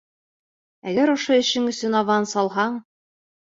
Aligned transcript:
Әгәр 0.91 1.11
ошо 1.15 1.35
эшең 1.43 1.67
өсөн 1.73 1.99
аванс 2.01 2.35
алһаң... 2.45 2.81